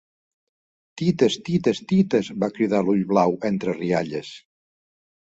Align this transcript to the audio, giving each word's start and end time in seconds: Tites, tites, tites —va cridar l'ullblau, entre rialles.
Tites, 1.01 1.35
tites, 1.49 1.81
tites 1.91 2.29
—va 2.37 2.49
cridar 2.55 2.79
l'ullblau, 2.87 3.37
entre 3.51 3.77
rialles. 3.77 4.31